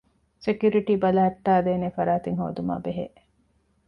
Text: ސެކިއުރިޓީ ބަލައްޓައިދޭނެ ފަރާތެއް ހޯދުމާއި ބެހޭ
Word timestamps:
ސެކިއުރިޓީ 0.45 0.93
ބަލައްޓައިދޭނެ 1.03 1.89
ފަރާތެއް 1.97 2.39
ހޯދުމާއި 2.41 2.81
ބެހޭ 2.85 3.05